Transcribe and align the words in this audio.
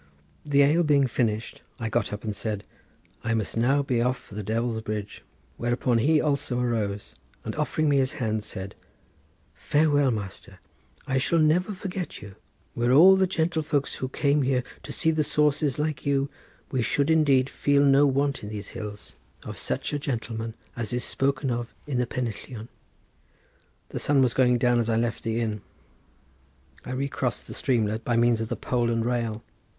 The 0.43 0.63
ale 0.63 0.81
being 0.81 1.05
finished 1.05 1.61
I 1.79 1.87
got 1.87 2.11
up 2.11 2.23
and 2.23 2.35
said: 2.35 2.63
"I 3.23 3.35
must 3.35 3.55
now 3.55 3.83
be 3.83 4.01
off 4.01 4.17
for 4.17 4.33
the 4.33 4.41
Devil's 4.41 4.81
Bridge!" 4.81 5.23
Whereupon 5.57 5.99
he 5.99 6.19
also 6.19 6.59
arose, 6.59 7.15
and 7.45 7.55
offering 7.55 7.87
me 7.87 7.97
his 7.97 8.13
hand, 8.13 8.43
said: 8.43 8.73
"Farewell, 9.53 10.09
master; 10.09 10.57
I 11.05 11.19
shall 11.19 11.37
never 11.37 11.71
forget 11.71 12.19
you: 12.19 12.33
were 12.73 12.91
all 12.91 13.15
the 13.15 13.27
gentlefolks 13.27 13.97
who 13.97 14.09
come 14.09 14.41
here 14.41 14.63
to 14.81 14.91
see 14.91 15.11
the 15.11 15.23
sources 15.23 15.77
like 15.77 16.03
you, 16.03 16.31
we 16.71 16.81
should 16.81 17.11
indeed 17.11 17.47
feel 17.47 17.83
no 17.83 18.07
want 18.07 18.41
in 18.41 18.49
these 18.49 18.69
hills 18.69 19.13
of 19.43 19.55
such 19.55 19.93
a 19.93 19.99
gentleman 19.99 20.55
as 20.75 20.91
is 20.93 21.03
spoken 21.03 21.51
of 21.51 21.75
in 21.85 21.99
the 21.99 22.07
pennillion." 22.07 22.69
The 23.89 23.99
sun 23.99 24.23
was 24.23 24.33
going 24.33 24.57
down 24.57 24.79
as 24.79 24.89
I 24.89 24.95
left 24.95 25.21
the 25.21 25.39
inn. 25.39 25.61
I 26.83 26.89
recrossed 26.91 27.45
the 27.45 27.53
streamlet 27.53 28.03
by 28.03 28.17
means 28.17 28.41
of 28.41 28.47
the 28.47 28.55
pole 28.55 28.89
and 28.89 29.05
rail. 29.05 29.43